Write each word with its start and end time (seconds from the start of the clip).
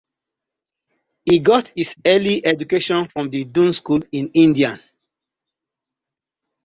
He 1.25 1.37
got 1.37 1.67
his 1.75 1.95
early 2.03 2.43
education 2.43 3.07
from 3.07 3.29
the 3.29 3.45
Doon 3.45 3.71
School 3.71 4.01
in 4.11 4.31
India. 4.33 4.81